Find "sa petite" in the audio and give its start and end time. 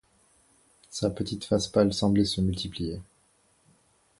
0.89-1.45